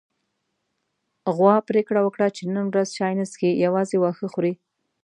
[1.35, 4.53] غوا پرېکړه وکړه چې نن ورځ چای نه څښي، يوازې واښه خوري.